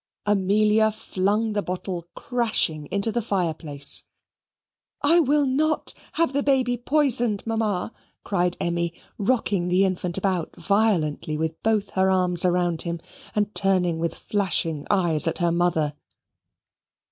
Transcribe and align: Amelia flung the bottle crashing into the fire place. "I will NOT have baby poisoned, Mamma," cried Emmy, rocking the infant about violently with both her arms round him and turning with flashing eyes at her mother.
Amelia 0.25 0.89
flung 0.89 1.53
the 1.53 1.61
bottle 1.61 2.07
crashing 2.15 2.87
into 2.87 3.11
the 3.11 3.21
fire 3.21 3.53
place. 3.53 4.03
"I 5.03 5.19
will 5.19 5.45
NOT 5.45 5.93
have 6.13 6.33
baby 6.43 6.75
poisoned, 6.75 7.45
Mamma," 7.45 7.93
cried 8.25 8.57
Emmy, 8.59 8.93
rocking 9.19 9.67
the 9.67 9.85
infant 9.85 10.17
about 10.17 10.55
violently 10.55 11.37
with 11.37 11.61
both 11.61 11.91
her 11.91 12.09
arms 12.09 12.43
round 12.45 12.81
him 12.81 12.99
and 13.35 13.53
turning 13.53 13.99
with 13.99 14.15
flashing 14.15 14.87
eyes 14.89 15.27
at 15.27 15.37
her 15.37 15.51
mother. 15.51 15.93